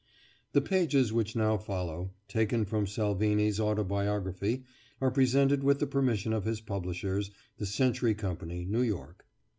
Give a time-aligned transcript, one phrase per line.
[0.53, 4.63] The pages which now follow, taken from Salvini's Autobiography,
[4.99, 9.27] are presented with the permission of his publishers, the Century Company, New York.